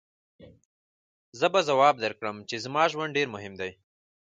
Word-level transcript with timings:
زه 1.39 1.47
به 1.53 1.59
ځواب 1.69 1.95
درکړم 2.03 2.37
چې 2.49 2.55
زما 2.65 2.83
ژوند 2.91 3.15
ډېر 3.17 3.27
مهم 3.35 3.53
دی. 3.61 3.71